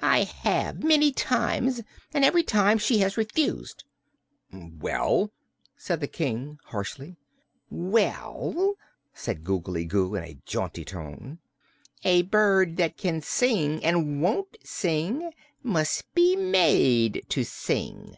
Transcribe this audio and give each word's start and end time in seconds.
"I 0.00 0.22
have, 0.22 0.84
many 0.84 1.10
times; 1.10 1.82
and 2.12 2.24
every 2.24 2.44
time 2.44 2.78
she 2.78 2.98
has 2.98 3.16
refused." 3.16 3.82
"Well?" 4.52 5.32
said 5.76 5.98
the 5.98 6.06
King 6.06 6.58
harshly. 6.66 7.16
"Well," 7.70 8.74
said 9.14 9.42
Googly 9.42 9.84
Goo 9.86 10.14
in 10.14 10.22
a 10.22 10.38
jaunty 10.46 10.84
tone, 10.84 11.40
"a 12.04 12.22
bird 12.22 12.76
that 12.76 12.96
can 12.96 13.20
sing, 13.20 13.82
and 13.82 14.22
won't 14.22 14.56
sing, 14.62 15.32
must 15.64 16.04
be 16.14 16.36
made 16.36 17.26
to 17.30 17.42
sing." 17.42 18.14